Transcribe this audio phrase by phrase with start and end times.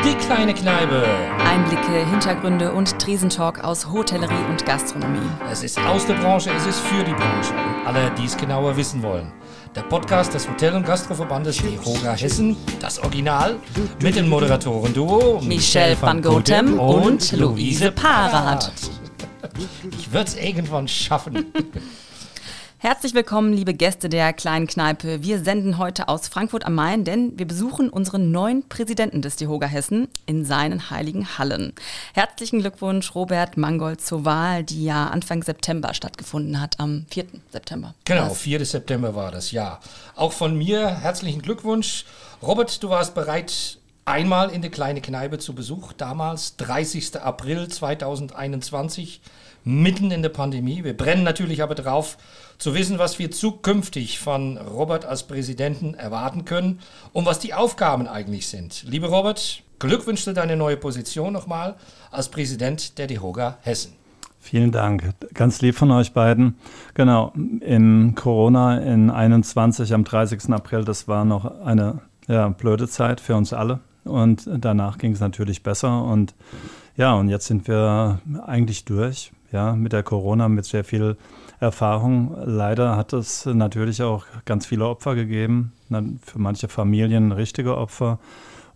[0.00, 1.04] Die kleine Kneipe.
[1.46, 5.28] Einblicke, Hintergründe und Tresentalk aus Hotellerie und Gastronomie.
[5.50, 7.52] Es ist aus der Branche, es ist für die Branche.
[7.52, 9.30] Und alle, die es genauer wissen wollen.
[9.76, 13.56] Der Podcast des Hotel- und Gastroverbandes DEHOGA Hessen, das Original,
[14.02, 18.72] mit dem Moderatoren-Duo Michelle van Gotem und Luise Parath.
[19.98, 21.52] Ich würde es irgendwann schaffen.
[22.82, 25.22] Herzlich willkommen, liebe Gäste der kleinen Kneipe.
[25.22, 29.68] Wir senden heute aus Frankfurt am Main, denn wir besuchen unseren neuen Präsidenten des DEHOGA
[29.68, 31.74] Hessen in seinen heiligen Hallen.
[32.12, 37.26] Herzlichen Glückwunsch, Robert Mangold, zur Wahl, die ja Anfang September stattgefunden hat, am 4.
[37.52, 37.94] September.
[38.04, 38.66] Genau, 4.
[38.66, 39.78] September war das, ja.
[40.16, 42.04] Auch von mir herzlichen Glückwunsch.
[42.42, 47.20] Robert, du warst bereit, einmal in der kleine Kneipe zu Besuch, damals 30.
[47.20, 49.20] April 2021,
[49.64, 50.84] mitten in der Pandemie.
[50.84, 52.18] Wir brennen natürlich aber drauf,
[52.58, 56.80] zu wissen, was wir zukünftig von Robert als Präsidenten erwarten können
[57.12, 58.84] und was die Aufgaben eigentlich sind.
[58.84, 61.74] Lieber Robert, Glückwünsche zu deiner neue Position nochmal
[62.10, 63.94] als Präsident der DEHOGA Hessen.
[64.38, 65.12] Vielen Dank.
[65.34, 66.56] Ganz lieb von euch beiden.
[66.94, 70.50] Genau, in Corona in 21 am 30.
[70.50, 73.80] April, das war noch eine ja, blöde Zeit für uns alle.
[74.04, 76.04] Und danach ging es natürlich besser.
[76.04, 76.34] Und
[76.96, 81.16] ja, und jetzt sind wir eigentlich durch, ja, mit der Corona, mit sehr viel
[81.60, 82.36] Erfahrung.
[82.44, 85.72] Leider hat es natürlich auch ganz viele Opfer gegeben,
[86.22, 88.18] für manche Familien richtige Opfer.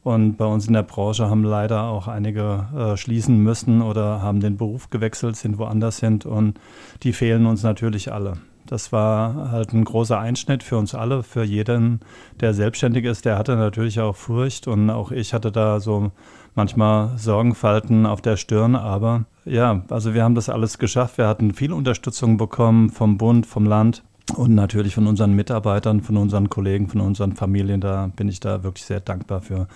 [0.06, 4.38] Und bei uns in der Branche haben leider auch einige äh, schließen müssen oder haben
[4.38, 6.60] den Beruf gewechselt, sind woanders sind und
[7.02, 8.34] die fehlen uns natürlich alle.
[8.66, 11.98] Das war halt ein großer Einschnitt für uns alle, für jeden,
[12.38, 13.24] der selbstständig ist.
[13.24, 16.12] Der hatte natürlich auch Furcht und auch ich hatte da so
[16.54, 18.76] manchmal Sorgenfalten auf der Stirn.
[18.76, 21.18] Aber ja, also wir haben das alles geschafft.
[21.18, 24.04] Wir hatten viel Unterstützung bekommen vom Bund, vom Land
[24.34, 27.80] und natürlich von unseren Mitarbeitern, von unseren Kollegen, von unseren Familien.
[27.80, 29.68] Da bin ich da wirklich sehr dankbar für,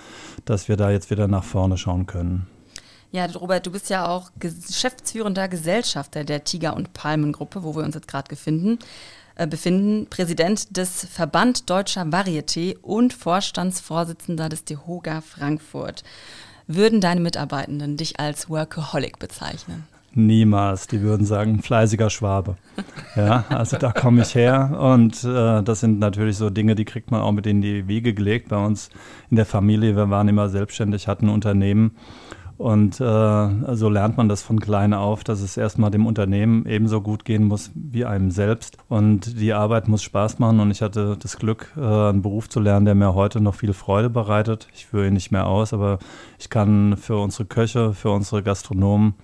[0.44, 2.46] dass wir da jetzt wieder nach vorne schauen können.
[3.12, 7.96] Ja, Robert, du bist ja auch geschäftsführender Gesellschafter der Tiger- und Palmengruppe, wo wir uns
[7.96, 8.78] jetzt gerade befinden,
[9.34, 16.04] äh, befinden, Präsident des Verband Deutscher Varieté und Vorstandsvorsitzender des DEHOGA Frankfurt.
[16.68, 19.88] Würden deine Mitarbeitenden dich als Workaholic bezeichnen?
[20.14, 20.86] Niemals.
[20.88, 22.56] Die würden sagen, fleißiger Schwabe.
[23.16, 27.10] Ja, also da komme ich her und äh, das sind natürlich so Dinge, die kriegt
[27.10, 28.48] man auch mit in die Wiege gelegt.
[28.48, 28.90] Bei uns
[29.30, 31.92] in der Familie, wir waren immer selbstständig, hatten ein Unternehmen
[32.60, 37.00] und äh, so lernt man das von klein auf, dass es erstmal dem Unternehmen ebenso
[37.00, 38.76] gut gehen muss wie einem selbst.
[38.90, 40.60] Und die Arbeit muss Spaß machen.
[40.60, 43.72] Und ich hatte das Glück, äh, einen Beruf zu lernen, der mir heute noch viel
[43.72, 44.68] Freude bereitet.
[44.74, 46.00] Ich führe ihn nicht mehr aus, aber
[46.38, 49.14] ich kann für unsere Köche, für unsere Gastronomen,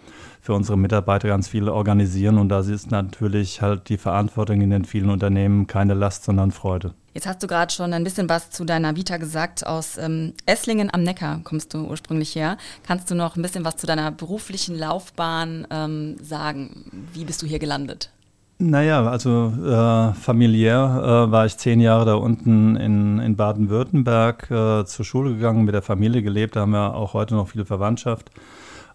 [0.47, 2.39] für unsere Mitarbeiter ganz viel organisieren.
[2.39, 6.95] Und da ist natürlich halt die Verantwortung in den vielen Unternehmen keine Last, sondern Freude.
[7.15, 9.67] Jetzt hast du gerade schon ein bisschen was zu deiner Vita gesagt.
[9.67, 12.59] Aus ähm, Esslingen am Neckar kommst du ursprünglich her.
[12.87, 17.09] Kannst du noch ein bisschen was zu deiner beruflichen Laufbahn ähm, sagen?
[17.13, 18.13] Wie bist du hier gelandet?
[18.59, 24.85] Naja, also äh, familiär äh, war ich zehn Jahre da unten in, in Baden-Württemberg äh,
[24.85, 26.55] zur Schule gegangen, mit der Familie gelebt.
[26.55, 28.31] Da haben wir auch heute noch viel Verwandtschaft.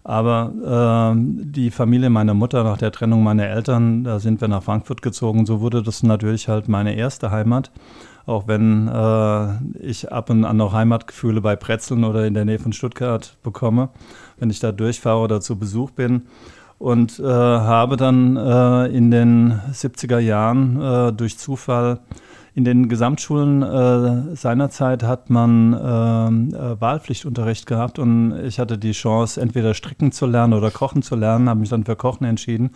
[0.04, 4.62] Aber äh, die Familie meiner Mutter nach der Trennung meiner Eltern, da sind wir nach
[4.62, 5.46] Frankfurt gezogen.
[5.46, 7.70] So wurde das natürlich halt meine erste Heimat.
[8.26, 12.58] Auch wenn äh, ich ab und an noch Heimatgefühle bei Pretzeln oder in der Nähe
[12.58, 13.88] von Stuttgart bekomme,
[14.38, 16.22] wenn ich da durchfahre oder zu Besuch bin.
[16.78, 22.00] Und äh, habe dann äh, in den 70er Jahren äh, durch Zufall
[22.54, 28.92] in den Gesamtschulen äh, seinerzeit hat man äh, äh, Wahlpflichtunterricht gehabt und ich hatte die
[28.92, 32.72] Chance, entweder stricken zu lernen oder kochen zu lernen, habe mich dann für Kochen entschieden.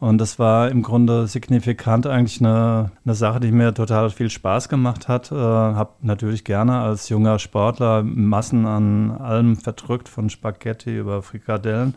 [0.00, 4.68] Und das war im Grunde signifikant eigentlich eine, eine Sache, die mir total viel Spaß
[4.68, 5.32] gemacht hat.
[5.32, 11.94] Äh, habe natürlich gerne als junger Sportler Massen an allem verdrückt, von Spaghetti über Frikadellen.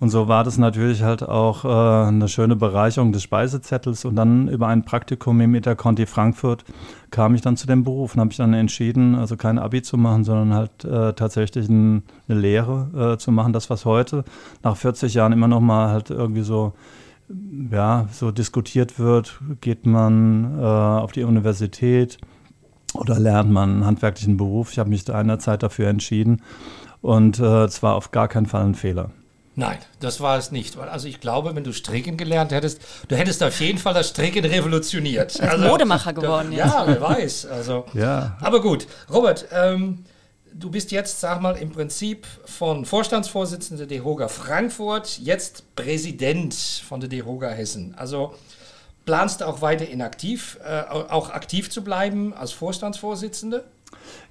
[0.00, 4.04] Und so war das natürlich halt auch äh, eine schöne Bereicherung des Speisezettels.
[4.04, 6.64] Und dann über ein Praktikum im Interconti Frankfurt
[7.10, 9.96] kam ich dann zu dem Beruf und habe ich dann entschieden, also kein Abi zu
[9.96, 13.52] machen, sondern halt äh, tatsächlich ein, eine Lehre äh, zu machen.
[13.52, 14.24] Das, was heute
[14.62, 16.74] nach 40 Jahren immer noch mal halt irgendwie so
[17.70, 22.18] ja, so diskutiert wird, geht man äh, auf die Universität
[22.94, 24.72] oder lernt man einen handwerklichen Beruf.
[24.72, 26.42] Ich habe mich einerzeit dafür entschieden
[27.02, 29.10] und äh, es war auf gar keinen Fall ein Fehler.
[29.58, 30.78] Nein, das war es nicht.
[30.78, 34.44] Also ich glaube, wenn du Stricken gelernt hättest, du hättest auf jeden Fall das Stricken
[34.44, 35.40] revolutioniert.
[35.40, 36.66] Als also, Modemacher geworden, ja.
[36.66, 37.46] Ja, wer weiß.
[37.46, 38.38] Also, ja.
[38.40, 40.04] Aber gut, Robert, ähm,
[40.54, 47.00] du bist jetzt, sag mal, im Prinzip von Vorstandsvorsitzender der DEHOGA Frankfurt, jetzt Präsident von
[47.00, 47.96] der DEHOGA Hessen.
[47.96, 48.36] Also
[49.06, 53.64] planst du auch weiter inaktiv, äh, auch aktiv zu bleiben als Vorstandsvorsitzende?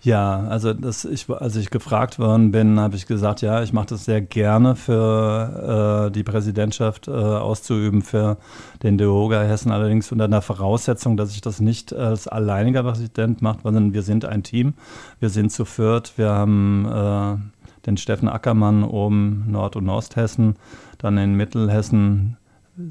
[0.01, 3.87] Ja, also das, ich, als ich gefragt worden bin, habe ich gesagt, ja, ich mache
[3.87, 8.37] das sehr gerne für äh, die Präsidentschaft äh, auszuüben für
[8.83, 13.59] den DEHOGA Hessen, allerdings unter der Voraussetzung, dass ich das nicht als alleiniger Präsident mache,
[13.63, 14.75] sondern wir sind ein Team.
[15.19, 16.13] Wir sind zu viert.
[16.17, 20.55] Wir haben äh, den Steffen Ackermann oben Nord- und Osthessen,
[20.97, 22.37] dann in Mittelhessen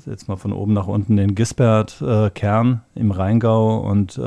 [0.04, 4.18] jetzt mal von oben nach unten den Gisbert äh, Kern im Rheingau und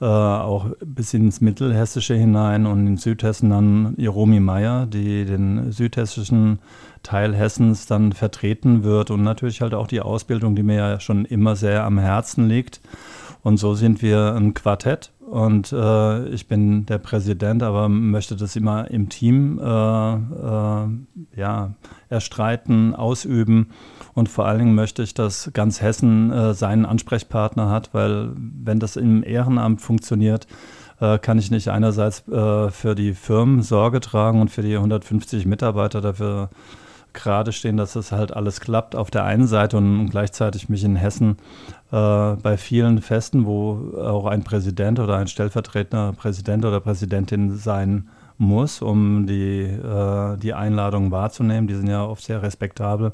[0.00, 6.60] äh, auch bis ins Mittelhessische hinein und in Südhessen dann Jeromi Meyer, die den südhessischen
[7.02, 11.24] Teil Hessens dann vertreten wird und natürlich halt auch die Ausbildung, die mir ja schon
[11.24, 12.80] immer sehr am Herzen liegt.
[13.42, 18.56] Und so sind wir ein Quartett und äh, ich bin der Präsident, aber möchte das
[18.56, 20.88] immer im Team äh, äh,
[21.36, 21.74] ja,
[22.08, 23.70] erstreiten, ausüben.
[24.20, 28.78] Und vor allen Dingen möchte ich, dass ganz Hessen äh, seinen Ansprechpartner hat, weil wenn
[28.78, 30.46] das im Ehrenamt funktioniert,
[31.00, 35.46] äh, kann ich nicht einerseits äh, für die Firmen Sorge tragen und für die 150
[35.46, 36.50] Mitarbeiter dafür
[37.14, 40.96] gerade stehen, dass das halt alles klappt auf der einen Seite und gleichzeitig mich in
[40.96, 41.38] Hessen
[41.90, 48.10] äh, bei vielen Festen, wo auch ein Präsident oder ein stellvertretender Präsident oder Präsidentin sein
[48.36, 51.68] muss, um die, äh, die Einladung wahrzunehmen.
[51.68, 53.12] Die sind ja oft sehr respektabel.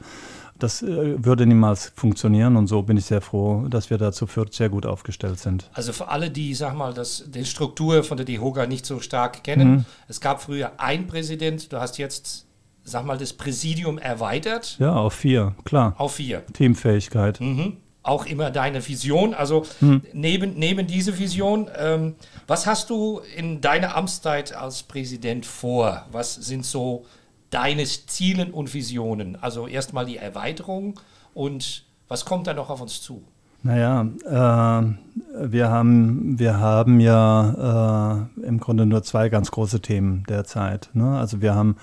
[0.59, 4.55] Das äh, würde niemals funktionieren und so bin ich sehr froh, dass wir dazu viert
[4.55, 5.71] sehr gut aufgestellt sind.
[5.75, 9.45] Also für alle, die, sag mal, das, die Struktur von der DEHOGA nicht so stark
[9.45, 9.85] kennen, mhm.
[10.09, 12.47] es gab früher einen Präsident, du hast jetzt,
[12.85, 14.77] sag mal, das Präsidium erweitert.
[14.79, 15.95] Ja, auf vier, klar.
[15.99, 16.45] Auf vier.
[16.53, 17.41] Teamfähigkeit.
[17.41, 19.35] Mhm auch immer deine Vision.
[19.35, 20.03] Also hm.
[20.13, 22.15] neben, neben diese Vision, ähm,
[22.47, 26.07] was hast du in deiner Amtszeit als Präsident vor?
[26.13, 27.05] Was sind so
[27.51, 29.37] deines Zielen und Visionen?
[29.41, 31.01] Also erstmal die Erweiterung
[31.35, 33.25] und was kommt da noch auf uns zu?
[33.63, 40.23] Naja, äh, wir, haben, wir haben ja äh, im Grunde nur zwei ganz große Themen
[40.29, 40.91] derzeit.
[40.95, 41.19] Ne?
[41.19, 41.77] Also wir haben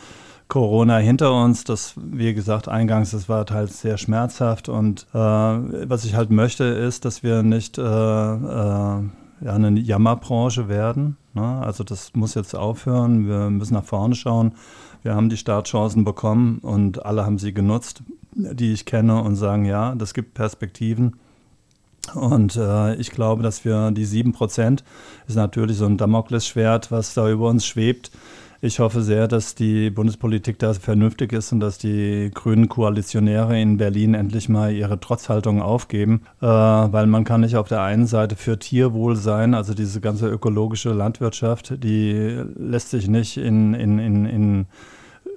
[0.47, 6.05] Corona hinter uns, das, wie gesagt, eingangs, das war halt sehr schmerzhaft und äh, was
[6.05, 9.01] ich halt möchte, ist, dass wir nicht äh, äh, ja,
[9.41, 11.17] eine Jammerbranche werden.
[11.33, 11.61] Ne?
[11.63, 14.53] Also das muss jetzt aufhören, wir müssen nach vorne schauen.
[15.03, 19.65] Wir haben die Startchancen bekommen und alle haben sie genutzt, die ich kenne und sagen,
[19.65, 21.17] ja, das gibt Perspektiven.
[22.15, 24.79] Und äh, ich glaube, dass wir die 7%
[25.27, 28.11] ist natürlich so ein Damoklesschwert, was da über uns schwebt.
[28.65, 33.75] Ich hoffe sehr, dass die Bundespolitik da vernünftig ist und dass die grünen Koalitionäre in
[33.75, 38.37] Berlin endlich mal ihre Trotzhaltung aufgeben, äh, weil man kann nicht auf der einen Seite
[38.37, 44.25] für Tierwohl sein, also diese ganze ökologische Landwirtschaft, die lässt sich nicht in, in, in,
[44.25, 44.65] in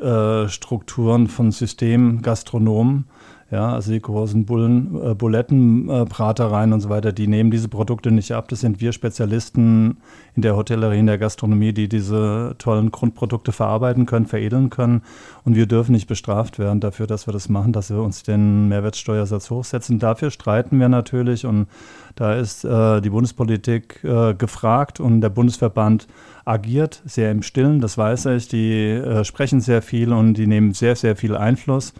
[0.00, 3.06] äh, Strukturen von Systemgastronomen
[3.50, 8.10] ja, also die großen Bullen, äh, Bulettenbratereien äh, und so weiter, die nehmen diese Produkte
[8.10, 8.48] nicht ab.
[8.48, 9.98] Das sind wir Spezialisten
[10.34, 15.02] in der Hotellerie, in der Gastronomie, die diese tollen Grundprodukte verarbeiten können, veredeln können.
[15.44, 18.66] Und wir dürfen nicht bestraft werden dafür, dass wir das machen, dass wir uns den
[18.68, 20.00] Mehrwertsteuersatz hochsetzen.
[20.00, 21.68] Dafür streiten wir natürlich und
[22.16, 26.08] da ist äh, die Bundespolitik äh, gefragt und der Bundesverband
[26.44, 28.48] agiert sehr im Stillen, das weiß ich.
[28.48, 31.92] Die äh, sprechen sehr viel und die nehmen sehr, sehr viel Einfluss.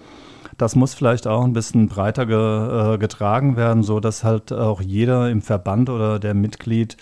[0.56, 4.81] Das muss vielleicht auch ein bisschen breiter ge, äh, getragen werden, so dass halt auch
[4.81, 6.97] jeder im Verband oder der Mitglied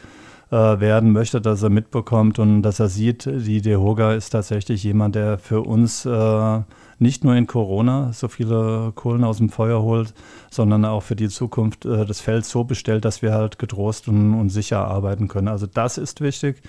[0.51, 5.15] äh, werden möchte, dass er mitbekommt und dass er sieht, die DEHOGA ist tatsächlich jemand,
[5.15, 6.61] der für uns äh,
[6.99, 10.15] nicht nur in Corona so viele Kohlen aus dem Feuer holt,
[10.51, 14.35] sondern auch für die Zukunft äh, das Feld so bestellt, dass wir halt getrost und,
[14.35, 15.49] und sicher arbeiten können.
[15.49, 16.63] Also das ist wichtig.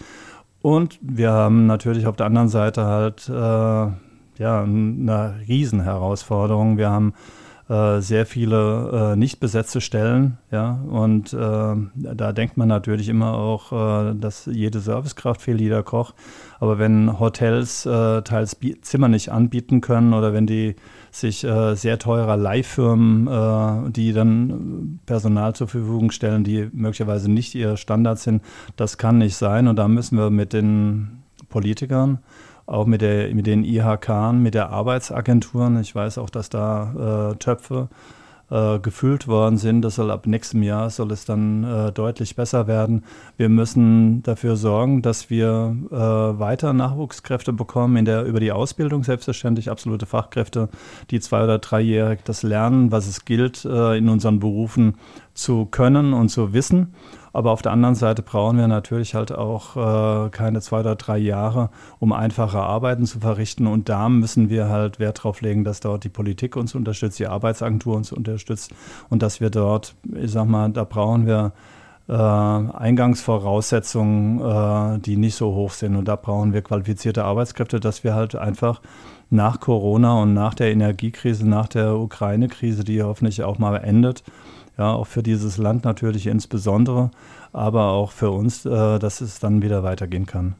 [0.62, 3.92] Und wir haben natürlich auf der anderen Seite halt äh,
[4.38, 6.78] ja, eine Riesenherausforderung.
[6.78, 7.14] Wir haben
[7.68, 13.34] äh, sehr viele äh, nicht besetzte Stellen, ja, und äh, da denkt man natürlich immer
[13.34, 16.14] auch, äh, dass jede Servicekraft fehlt, jeder Koch.
[16.60, 20.76] Aber wenn Hotels äh, teils Zimmer nicht anbieten können oder wenn die
[21.10, 28.20] sich sehr teurer Leihfirmen, die dann Personal zur Verfügung stellen, die möglicherweise nicht ihr Standard
[28.20, 28.44] sind,
[28.76, 29.70] das kann nicht sein.
[29.70, 32.20] Und da müssen wir mit den Politikern
[32.66, 35.80] auch mit, der, mit den IHK, mit der Arbeitsagenturen.
[35.82, 37.90] Ich weiß auch, dass da äh, Töpfe
[38.50, 39.82] äh, gefüllt worden sind.
[39.82, 43.04] Das soll ab nächstem Jahr soll es dann äh, deutlich besser werden.
[43.38, 49.04] Wir müssen dafür sorgen, dass wir äh, weiter Nachwuchskräfte bekommen in der über die Ausbildung
[49.04, 50.70] selbstverständlich absolute Fachkräfte,
[51.10, 54.96] die zwei oder dreijährig das lernen, was es gilt äh, in unseren Berufen
[55.34, 56.94] zu können und zu wissen.
[57.36, 61.18] Aber auf der anderen Seite brauchen wir natürlich halt auch äh, keine zwei oder drei
[61.18, 63.68] Jahre, um einfache Arbeiten zu verrichten.
[63.68, 67.28] Und da müssen wir halt Wert drauf legen, dass dort die Politik uns unterstützt, die
[67.28, 68.74] Arbeitsagentur uns unterstützt
[69.10, 71.52] und dass wir dort, ich sag mal, da brauchen wir
[72.08, 75.98] äh, Eingangsvoraussetzungen, äh, die nicht so hoch sind.
[75.98, 78.82] Und da brauchen wir qualifizierte Arbeitskräfte, dass wir halt einfach
[79.30, 84.24] nach Corona und nach der Energiekrise, nach der Ukraine-Krise, die hoffentlich auch mal endet,
[84.78, 87.12] ja, auch für dieses Land natürlich insbesondere,
[87.54, 90.56] aber auch für uns, äh, dass es dann wieder weitergehen kann.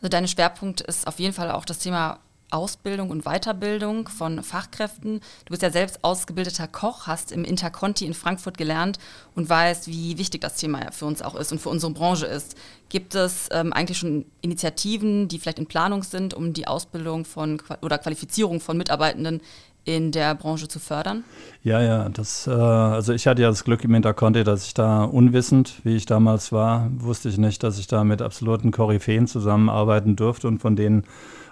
[0.00, 5.20] Also dein Schwerpunkt ist auf jeden Fall auch das Thema Ausbildung und Weiterbildung von Fachkräften.
[5.44, 8.98] Du bist ja selbst ausgebildeter Koch, hast im Interconti in Frankfurt gelernt
[9.34, 12.56] und weißt, wie wichtig das Thema für uns auch ist und für unsere Branche ist.
[12.88, 17.60] Gibt es ähm, eigentlich schon Initiativen, die vielleicht in Planung sind, um die Ausbildung von
[17.82, 19.42] oder Qualifizierung von Mitarbeitenden
[19.84, 21.24] in der Branche zu fördern?
[21.62, 25.04] Ja, ja, das, äh, also ich hatte ja das Glück im Interconti, dass ich da
[25.04, 30.16] unwissend, wie ich damals war, wusste ich nicht, dass ich da mit absoluten Koryphäen zusammenarbeiten
[30.16, 31.04] durfte und von denen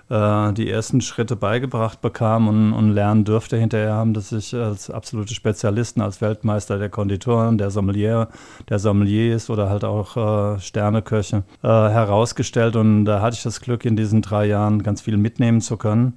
[0.09, 3.57] äh, die ersten Schritte beigebracht bekam und, und, lernen dürfte.
[3.57, 8.29] Hinterher haben das sich als absolute Spezialisten, als Weltmeister der Konditoren, der Sommelier,
[8.69, 10.17] der Sommeliers oder halt auch
[10.57, 12.77] äh, Sterneköche äh, herausgestellt.
[12.77, 16.17] Und da hatte ich das Glück, in diesen drei Jahren ganz viel mitnehmen zu können.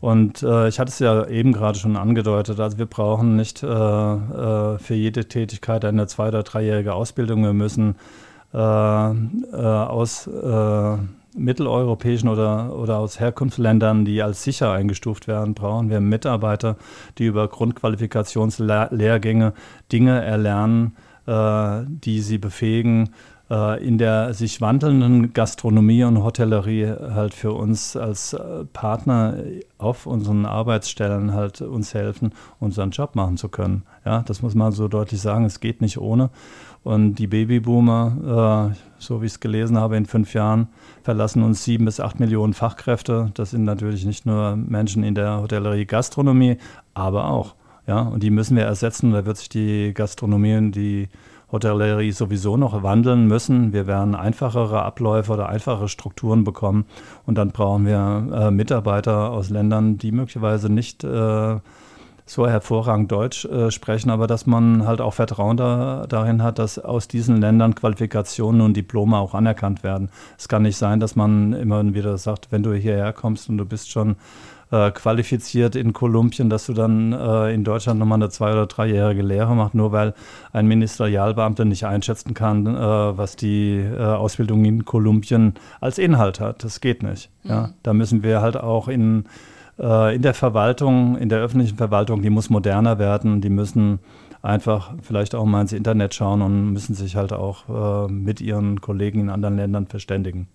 [0.00, 3.66] Und äh, ich hatte es ja eben gerade schon angedeutet, also wir brauchen nicht äh,
[3.66, 7.42] äh, für jede Tätigkeit eine zwei- oder dreijährige Ausbildung.
[7.42, 7.96] Wir müssen
[8.52, 10.28] äh, aus
[11.38, 16.76] mitteleuropäischen oder, oder aus Herkunftsländern, die als sicher eingestuft werden, brauchen wir Mitarbeiter,
[17.18, 19.52] die über Grundqualifikationslehrgänge
[19.92, 23.10] Dinge erlernen, äh, die sie befähigen,
[23.50, 29.36] äh, in der sich wandelnden Gastronomie und Hotellerie halt für uns als äh, Partner
[29.78, 33.82] auf unseren Arbeitsstellen halt uns helfen, unseren Job machen zu können.
[34.04, 35.44] Ja, das muss man so deutlich sagen.
[35.44, 36.30] Es geht nicht ohne.
[36.84, 40.68] Und die Babyboomer, äh, so wie ich es gelesen habe, in fünf Jahren
[41.02, 43.30] verlassen uns sieben bis acht Millionen Fachkräfte.
[43.34, 46.56] Das sind natürlich nicht nur Menschen in der Hotellerie, Gastronomie,
[46.94, 47.54] aber auch.
[47.86, 49.12] Ja, und die müssen wir ersetzen.
[49.12, 51.08] Da wird sich die Gastronomie und die
[51.50, 53.72] Hotellerie sowieso noch wandeln müssen.
[53.72, 56.84] Wir werden einfachere Abläufe oder einfache Strukturen bekommen.
[57.24, 61.56] Und dann brauchen wir äh, Mitarbeiter aus Ländern, die möglicherweise nicht äh,
[62.30, 66.78] so hervorragend Deutsch äh, sprechen, aber dass man halt auch Vertrauen da, darin hat, dass
[66.78, 70.10] aus diesen Ländern Qualifikationen und Diplome auch anerkannt werden.
[70.36, 73.64] Es kann nicht sein, dass man immer wieder sagt, wenn du hierher kommst und du
[73.64, 74.16] bist schon
[74.70, 79.22] äh, qualifiziert in Kolumbien, dass du dann äh, in Deutschland nochmal eine zwei- oder dreijährige
[79.22, 80.14] Lehre machst, nur weil
[80.52, 86.64] ein Ministerialbeamter nicht einschätzen kann, äh, was die äh, Ausbildung in Kolumbien als Inhalt hat.
[86.64, 87.30] Das geht nicht.
[87.44, 87.50] Mhm.
[87.50, 87.70] Ja?
[87.82, 89.24] Da müssen wir halt auch in
[89.78, 94.00] äh, in der Verwaltung, in der öffentlichen Verwaltung, die muss moderner werden, die müssen
[94.42, 99.20] einfach vielleicht auch mal ins Internet schauen und müssen sich halt auch mit ihren Kollegen
[99.20, 100.46] in anderen Ländern verständigen.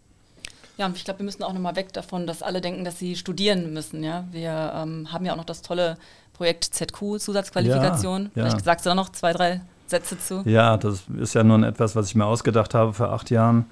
[0.78, 3.16] Ja, und ich glaube, wir müssen auch nochmal weg davon, dass alle denken, dass sie
[3.16, 4.04] studieren müssen.
[4.04, 4.26] Ja?
[4.32, 5.98] Wir ähm, haben ja auch noch das tolle
[6.34, 8.32] Projekt ZQ, Zusatzqualifikation.
[8.36, 10.42] Ja, Vielleicht sagst du da noch zwei, drei Sätze zu.
[10.46, 13.66] Ja, das ist ja nun etwas, was ich mir ausgedacht habe vor acht Jahren.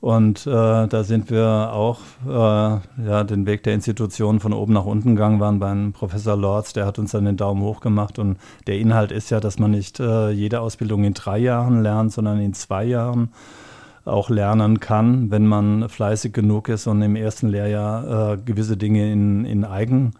[0.00, 0.50] Und äh,
[0.86, 5.40] da sind wir auch äh, ja, den Weg der Institutionen von oben nach unten gegangen,
[5.40, 8.18] waren beim Professor Lorz, der hat uns dann den Daumen hoch gemacht.
[8.18, 12.12] Und der Inhalt ist ja, dass man nicht äh, jede Ausbildung in drei Jahren lernt,
[12.12, 13.32] sondern in zwei Jahren
[14.04, 19.10] auch lernen kann, wenn man fleißig genug ist und im ersten Lehrjahr äh, gewisse Dinge
[19.10, 20.12] in, in, Eigen,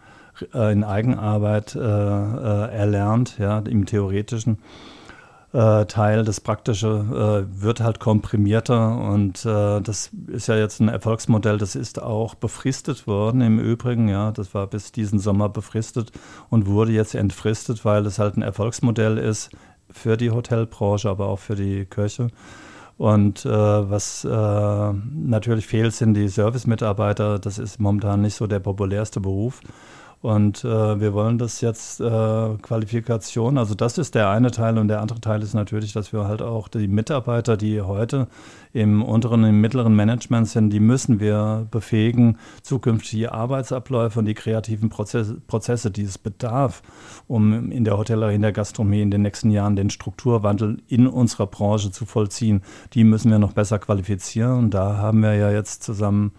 [0.53, 4.57] äh, in Eigenarbeit äh, erlernt, ja, im Theoretischen
[5.55, 10.89] äh, Teil, das Praktische, äh, wird halt komprimierter und äh, das ist ja jetzt ein
[10.89, 16.11] Erfolgsmodell, das ist auch befristet worden im Übrigen, ja, das war bis diesen Sommer befristet
[16.49, 19.49] und wurde jetzt entfristet, weil es halt ein Erfolgsmodell ist
[19.89, 22.27] für die Hotelbranche, aber auch für die Kirche.
[22.97, 27.39] Und äh, was äh, natürlich fehlt, sind die Service-Mitarbeiter.
[27.39, 29.59] Das ist momentan nicht so der populärste Beruf.
[30.25, 32.03] Und äh, wir wollen das jetzt äh,
[32.59, 36.25] Qualifikation, also das ist der eine Teil und der andere Teil ist natürlich, dass wir
[36.27, 38.25] halt auch die Mitarbeiter, die heute
[38.73, 44.89] im unteren, im mittleren Management sind, die müssen wir befähigen, zukünftige Arbeitsabläufe und die kreativen
[44.89, 46.81] Prozesse, Prozesse, die es bedarf,
[47.27, 51.45] um in der Hotellerie, in der Gastronomie in den nächsten Jahren den Strukturwandel in unserer
[51.45, 52.63] Branche zu vollziehen,
[52.93, 54.57] die müssen wir noch besser qualifizieren.
[54.57, 56.31] Und da haben wir ja jetzt zusammen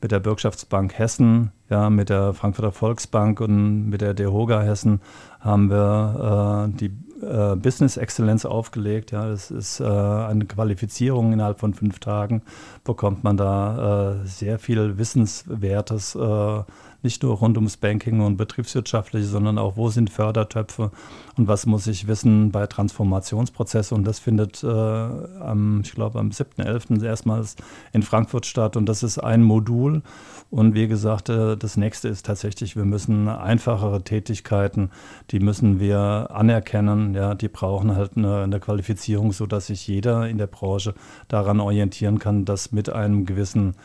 [0.00, 5.00] mit der Bürgschaftsbank Hessen, ja, mit der Frankfurter Volksbank und mit der DEHOGA Hessen
[5.40, 9.12] haben wir äh, die äh, Business Excellence aufgelegt.
[9.12, 12.42] Ja, das ist äh, eine Qualifizierung innerhalb von fünf Tagen.
[12.84, 16.62] Bekommt man da äh, sehr viel Wissenswertes, äh,
[17.06, 20.90] nicht nur rund ums Banking und Betriebswirtschaftliche, sondern auch, wo sind Fördertöpfe
[21.36, 23.96] und was muss ich wissen bei Transformationsprozessen.
[23.96, 27.04] Und das findet äh, am, ich glaube, am 7.11.
[27.04, 27.54] erstmals
[27.92, 28.76] in Frankfurt statt.
[28.76, 30.02] Und das ist ein Modul.
[30.50, 34.90] Und wie gesagt, äh, das nächste ist tatsächlich, wir müssen einfachere Tätigkeiten,
[35.30, 37.14] die müssen wir anerkennen.
[37.14, 40.94] Ja, die brauchen halt eine, eine Qualifizierung, sodass sich jeder in der Branche
[41.28, 43.76] daran orientieren kann, dass mit einem gewissen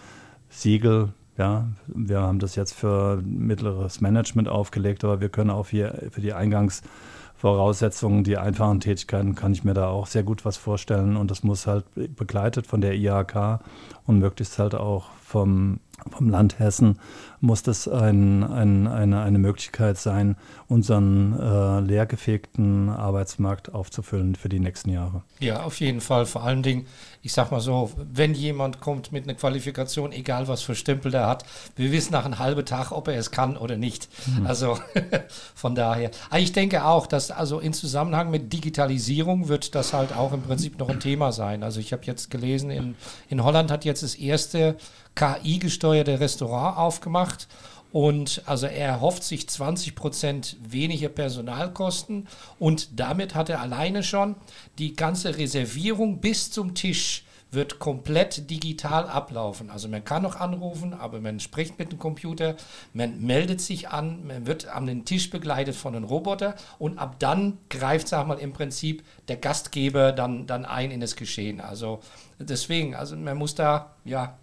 [0.49, 6.09] Siegel, ja, wir haben das jetzt für mittleres Management aufgelegt, aber wir können auch hier
[6.11, 11.17] für die Eingangsvoraussetzungen, die einfachen Tätigkeiten, kann ich mir da auch sehr gut was vorstellen.
[11.17, 13.59] Und das muss halt begleitet von der IHK
[14.05, 15.79] und möglichst halt auch vom,
[16.11, 16.99] vom Land Hessen
[17.39, 20.35] muss das ein, ein, eine, eine Möglichkeit sein,
[20.67, 25.23] unseren äh, leergefegten Arbeitsmarkt aufzufüllen für die nächsten Jahre.
[25.39, 26.27] Ja, auf jeden Fall.
[26.27, 26.85] Vor allen Dingen,
[27.23, 31.27] ich sag mal so, wenn jemand kommt mit einer Qualifikation, egal was für Stempel der
[31.27, 34.09] hat, wir wissen nach einem halben Tag, ob er es kann oder nicht.
[34.25, 34.47] Mhm.
[34.47, 34.79] Also
[35.55, 36.09] von daher.
[36.29, 40.41] Aber ich denke auch, dass also in Zusammenhang mit Digitalisierung wird das halt auch im
[40.41, 41.61] Prinzip noch ein Thema sein.
[41.63, 42.95] Also ich habe jetzt gelesen, in,
[43.29, 44.75] in Holland hat jetzt das erste
[45.15, 47.47] KI-gesteuerte Restaurant aufgemacht.
[47.91, 54.35] Und also er hofft sich 20 Prozent weniger Personalkosten und damit hat er alleine schon
[54.77, 59.69] die ganze Reservierung bis zum Tisch wird komplett digital ablaufen.
[59.69, 62.55] Also man kann noch anrufen, aber man spricht mit dem Computer,
[62.93, 67.17] man meldet sich an, man wird an den Tisch begleitet von einem Roboter und ab
[67.19, 71.59] dann greift, sag mal, im Prinzip der Gastgeber dann, dann ein in das Geschehen.
[71.59, 71.99] Also
[72.39, 74.37] deswegen, also man muss da ja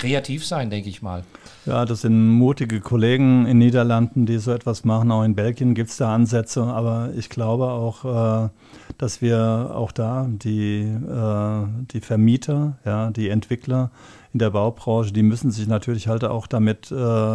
[0.00, 1.24] kreativ sein, denke ich mal.
[1.66, 5.12] Ja, das sind mutige Kollegen in Niederlanden, die so etwas machen.
[5.12, 8.48] Auch in Belgien gibt es da Ansätze, aber ich glaube auch, äh,
[8.96, 13.90] dass wir auch da die, äh, die Vermieter, ja, die Entwickler
[14.32, 16.94] in der Baubranche, die müssen sich natürlich halt auch damit äh,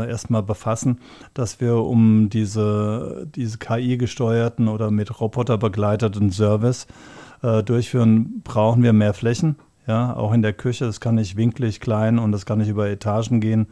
[0.09, 0.99] erstmal befassen,
[1.35, 6.87] dass wir um diese, diese KI-gesteuerten oder mit Roboter begleiteten Service
[7.43, 9.55] äh, durchführen, brauchen wir mehr Flächen
[9.87, 12.89] ja, auch in der Küche, das kann nicht winklig klein und das kann nicht über
[12.89, 13.67] Etagen gehen.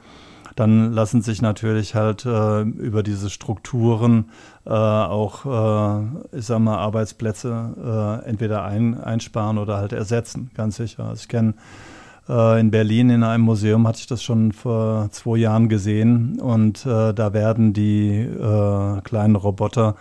[0.56, 4.26] Dann lassen sich natürlich halt äh, über diese Strukturen
[4.66, 10.76] äh, auch, äh, ich sag mal, Arbeitsplätze äh, entweder ein, einsparen oder halt ersetzen, ganz
[10.76, 11.06] sicher.
[11.06, 11.56] Also ich kenne
[12.30, 16.86] äh, in Berlin in einem Museum hatte ich das schon vor zwei Jahren gesehen und
[16.86, 18.30] äh, da werden die
[19.04, 19.96] kleinen Roboter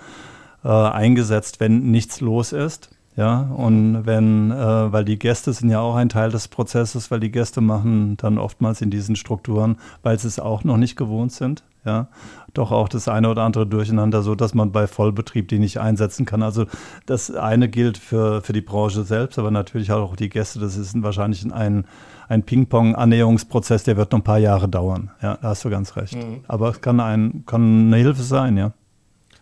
[0.64, 2.90] eingesetzt, wenn nichts los ist.
[3.14, 7.20] Ja, und wenn, äh, weil die Gäste sind ja auch ein Teil des Prozesses, weil
[7.20, 11.31] die Gäste machen dann oftmals in diesen Strukturen, weil sie es auch noch nicht gewohnt
[11.31, 12.09] sind, ja,
[12.55, 16.25] doch auch das eine oder andere durcheinander, so dass man bei Vollbetrieb die nicht einsetzen
[16.25, 16.42] kann.
[16.42, 16.64] Also
[17.05, 20.59] das eine gilt für, für die Branche selbst, aber natürlich auch die Gäste.
[20.59, 21.85] Das ist wahrscheinlich ein,
[22.29, 25.11] ein Ping-Pong-Annäherungsprozess, der wird noch ein paar Jahre dauern.
[25.20, 26.14] Ja, da hast du ganz recht.
[26.14, 26.44] Mhm.
[26.48, 28.72] Aber es kann, ein, kann eine Hilfe sein, ja.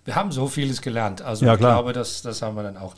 [0.05, 1.23] Wir haben so vieles gelernt.
[1.23, 2.95] Also ja, ich glaube, das, das haben wir dann auch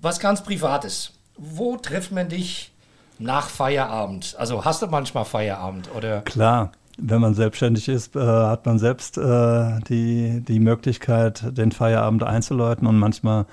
[0.00, 1.12] was ganz Privates.
[1.36, 2.72] Wo trifft man dich
[3.18, 4.36] nach Feierabend?
[4.38, 6.22] Also hast du manchmal Feierabend oder?
[6.22, 6.72] Klar.
[7.02, 12.86] Wenn man selbstständig ist, äh, hat man selbst äh, die, die Möglichkeit, den Feierabend einzuläuten
[12.86, 13.46] und manchmal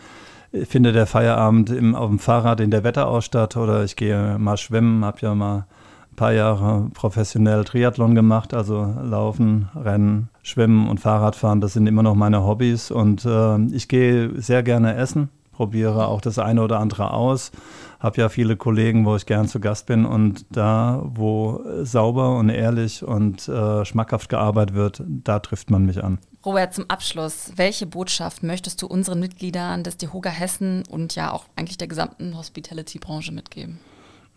[0.65, 4.57] findet der Feierabend im, auf dem Fahrrad in der Wetterau statt oder ich gehe mal
[4.57, 5.65] schwimmen, habe ja mal
[6.11, 12.03] ein paar Jahre professionell Triathlon gemacht, also Laufen, Rennen, Schwimmen und Fahrradfahren, das sind immer
[12.03, 16.79] noch meine Hobbys und äh, ich gehe sehr gerne essen probiere auch das eine oder
[16.79, 17.51] andere aus.
[17.99, 22.49] Habe ja viele Kollegen, wo ich gern zu Gast bin und da, wo sauber und
[22.49, 26.19] ehrlich und äh, schmackhaft gearbeitet wird, da trifft man mich an.
[26.45, 31.45] Robert, zum Abschluss, welche Botschaft möchtest du unseren Mitgliedern des DeHoga Hessen und ja auch
[31.55, 33.79] eigentlich der gesamten Hospitality-Branche mitgeben?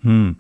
[0.00, 0.38] Hm.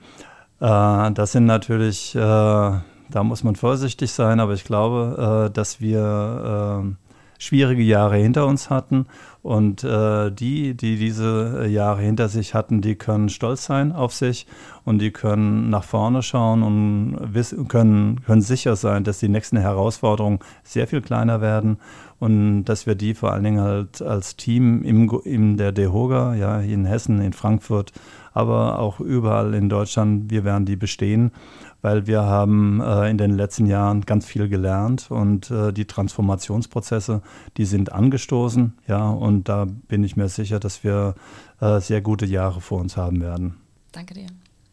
[0.60, 5.82] Äh, das sind natürlich, äh, da muss man vorsichtig sein, aber ich glaube, äh, dass
[5.82, 7.09] wir äh,
[7.40, 9.06] schwierige Jahre hinter uns hatten.
[9.42, 14.46] Und äh, die, die diese Jahre hinter sich hatten, die können stolz sein auf sich
[14.84, 19.56] und die können nach vorne schauen und wissen, können, können sicher sein, dass die nächsten
[19.56, 21.78] Herausforderungen sehr viel kleiner werden
[22.18, 26.60] und dass wir die vor allen Dingen halt als Team im, in der DEHOGA, ja,
[26.60, 27.92] in Hessen, in Frankfurt,
[28.34, 31.32] aber auch überall in Deutschland, wir werden die bestehen
[31.82, 37.22] weil wir haben äh, in den letzten Jahren ganz viel gelernt und äh, die Transformationsprozesse,
[37.56, 41.14] die sind angestoßen, ja, und da bin ich mir sicher, dass wir
[41.60, 43.56] äh, sehr gute Jahre vor uns haben werden.
[43.92, 44.26] Danke dir.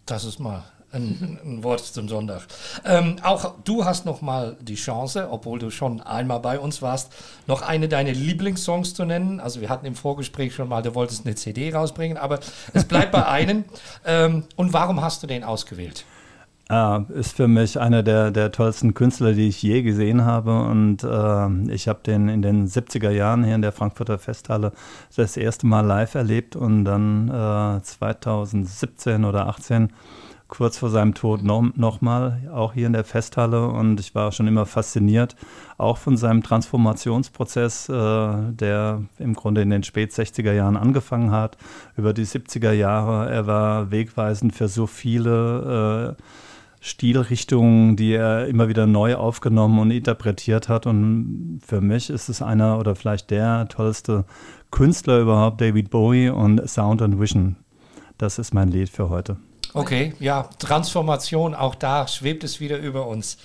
[0.06, 2.44] Das ist mal ein, ein, Wort zum Sonntag.
[2.86, 7.12] Ähm, auch du hast noch mal die Chance, obwohl du schon einmal bei uns warst,
[7.46, 9.40] noch eine deiner Lieblingssongs zu nennen.
[9.40, 12.40] Also wir hatten im Vorgespräch schon mal, du wolltest eine CD rausbringen, aber
[12.74, 13.66] es bleibt bei einem.
[14.06, 16.06] Ähm, und warum hast du den ausgewählt?
[16.70, 20.64] Ah, ist für mich einer der, der tollsten Künstler, die ich je gesehen habe.
[20.64, 24.74] Und äh, ich habe den in den 70er Jahren hier in der Frankfurter Festhalle
[25.16, 29.94] das erste Mal live erlebt und dann äh, 2017 oder 18
[30.50, 33.68] kurz vor seinem Tod nochmal, noch auch hier in der Festhalle.
[33.68, 35.38] Und ich war schon immer fasziniert,
[35.78, 41.58] auch von seinem Transformationsprozess, äh, der im Grunde in den spät 60er Jahren angefangen hat,
[41.96, 43.30] über die 70er Jahre.
[43.30, 46.24] Er war wegweisend für so viele äh,
[46.88, 50.86] Stilrichtungen, die er immer wieder neu aufgenommen und interpretiert hat.
[50.86, 54.26] Und für mich ist es einer oder vielleicht der tollste
[54.72, 57.58] Künstler überhaupt, David Bowie und Sound and Vision.
[58.18, 59.38] Das ist mein Lied für heute.
[59.74, 63.38] Okay, ja, Transformation, auch da schwebt es wieder über uns.